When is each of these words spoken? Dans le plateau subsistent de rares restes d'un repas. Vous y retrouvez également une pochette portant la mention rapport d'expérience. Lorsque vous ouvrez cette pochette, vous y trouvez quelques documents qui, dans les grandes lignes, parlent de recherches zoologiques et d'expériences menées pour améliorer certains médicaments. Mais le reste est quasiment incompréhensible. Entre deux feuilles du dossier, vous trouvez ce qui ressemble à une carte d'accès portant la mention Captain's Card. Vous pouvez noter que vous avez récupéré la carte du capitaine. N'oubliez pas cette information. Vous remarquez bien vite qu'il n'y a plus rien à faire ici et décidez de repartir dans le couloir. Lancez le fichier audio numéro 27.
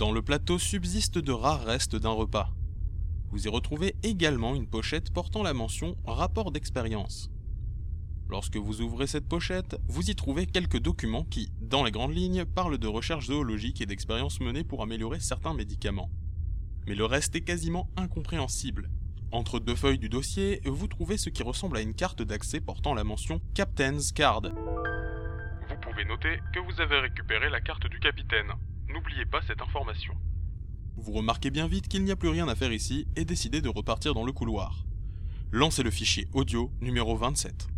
Dans 0.00 0.12
le 0.12 0.22
plateau 0.22 0.58
subsistent 0.58 1.18
de 1.18 1.30
rares 1.30 1.62
restes 1.62 1.94
d'un 1.94 2.08
repas. 2.08 2.54
Vous 3.28 3.44
y 3.44 3.50
retrouvez 3.50 3.96
également 4.02 4.54
une 4.54 4.66
pochette 4.66 5.12
portant 5.12 5.42
la 5.42 5.52
mention 5.52 5.94
rapport 6.06 6.52
d'expérience. 6.52 7.30
Lorsque 8.30 8.56
vous 8.56 8.80
ouvrez 8.80 9.06
cette 9.06 9.28
pochette, 9.28 9.76
vous 9.88 10.08
y 10.10 10.14
trouvez 10.14 10.46
quelques 10.46 10.78
documents 10.78 11.24
qui, 11.24 11.52
dans 11.60 11.84
les 11.84 11.90
grandes 11.90 12.16
lignes, 12.16 12.46
parlent 12.46 12.78
de 12.78 12.86
recherches 12.86 13.26
zoologiques 13.26 13.82
et 13.82 13.86
d'expériences 13.86 14.40
menées 14.40 14.64
pour 14.64 14.82
améliorer 14.82 15.20
certains 15.20 15.52
médicaments. 15.52 16.10
Mais 16.86 16.94
le 16.94 17.04
reste 17.04 17.36
est 17.36 17.42
quasiment 17.42 17.90
incompréhensible. 17.98 18.88
Entre 19.32 19.60
deux 19.60 19.76
feuilles 19.76 19.98
du 19.98 20.08
dossier, 20.08 20.62
vous 20.64 20.88
trouvez 20.88 21.18
ce 21.18 21.28
qui 21.28 21.42
ressemble 21.42 21.76
à 21.76 21.82
une 21.82 21.92
carte 21.92 22.22
d'accès 22.22 22.62
portant 22.62 22.94
la 22.94 23.04
mention 23.04 23.42
Captain's 23.52 24.12
Card. 24.12 24.44
Vous 24.44 25.76
pouvez 25.82 26.06
noter 26.06 26.40
que 26.54 26.60
vous 26.60 26.80
avez 26.80 27.00
récupéré 27.00 27.50
la 27.50 27.60
carte 27.60 27.86
du 27.86 28.00
capitaine. 28.00 28.50
N'oubliez 29.10 29.26
pas 29.26 29.40
cette 29.44 29.60
information. 29.60 30.14
Vous 30.96 31.10
remarquez 31.10 31.50
bien 31.50 31.66
vite 31.66 31.88
qu'il 31.88 32.04
n'y 32.04 32.12
a 32.12 32.16
plus 32.16 32.28
rien 32.28 32.46
à 32.46 32.54
faire 32.54 32.72
ici 32.72 33.08
et 33.16 33.24
décidez 33.24 33.60
de 33.60 33.68
repartir 33.68 34.14
dans 34.14 34.24
le 34.24 34.30
couloir. 34.30 34.84
Lancez 35.50 35.82
le 35.82 35.90
fichier 35.90 36.28
audio 36.32 36.70
numéro 36.80 37.16
27. 37.16 37.69